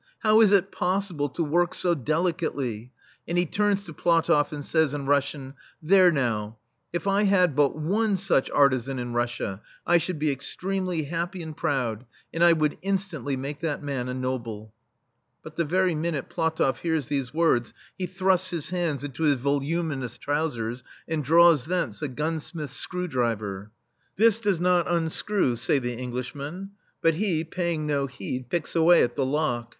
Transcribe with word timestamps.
how 0.23 0.41
is 0.41 0.51
it 0.51 0.71
possible 0.71 1.29
to 1.29 1.43
work 1.43 1.75
so 1.75 1.93
delicately?" 1.93 2.91
And 3.27 3.37
he 3.37 3.45
turns 3.45 3.85
to 3.85 3.93
PlatofFand 3.93 4.63
says 4.63 4.95
in 4.95 5.05
Russian: 5.05 5.53
"There 5.79 6.11
now, 6.11 6.57
if 6.91 7.05
I 7.05 7.25
had 7.25 7.55
but 7.55 7.75
one 7.77 8.17
such 8.17 8.49
artisan 8.49 8.97
in 8.97 9.13
Russia, 9.13 9.61
I 9.85 9.99
should 9.99 10.17
be 10.17 10.31
extremely 10.31 11.03
happy 11.03 11.43
and 11.43 11.55
proud, 11.55 12.07
and 12.33 12.43
I 12.43 12.53
would 12.53 12.79
instantly 12.81 13.37
make 13.37 13.59
that 13.59 13.83
man 13.83 14.09
a 14.09 14.15
noble/* 14.15 14.73
But 15.43 15.55
the 15.55 15.65
very 15.65 15.93
minute 15.93 16.31
PlatofF 16.31 16.77
hears 16.77 17.07
these 17.07 17.31
words, 17.31 17.71
he 17.95 18.07
thrusts 18.07 18.49
his 18.49 18.71
hands 18.71 19.03
into 19.03 19.21
his 19.25 19.35
voluminous 19.39 20.17
trousers 20.17 20.83
and 21.07 21.23
draws 21.23 21.65
thence 21.65 22.01
a 22.01 22.07
gunsmith's 22.07 22.73
screw 22.73 23.07
driver. 23.07 23.69
"This 24.15 24.39
does 24.39 24.59
not 24.59 24.87
unscrew,'* 24.87 25.57
say 25.57 25.77
the 25.77 25.95
Englishmen. 25.95 26.71
But 27.03 27.13
he, 27.13 27.43
paying 27.43 27.85
no 27.85 28.07
heed, 28.07 28.49
picks 28.49 28.75
away 28.75 29.03
at 29.03 29.15
the 29.15 29.27
lock. 29.27 29.69